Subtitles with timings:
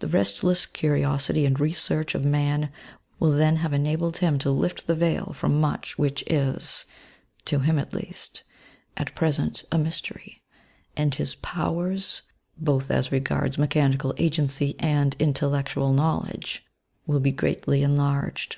[0.00, 2.72] The restless curiosity and research of man
[3.20, 6.84] will then have enabled him to lift the .veil from much which is
[7.44, 8.42] (to him at least)
[8.96, 10.42] at present a mystery;
[10.96, 12.22] and his powers
[12.58, 16.66] (both as regards mechanical agency and intel lectual knowledge)
[17.06, 18.56] will be greatly enlarged.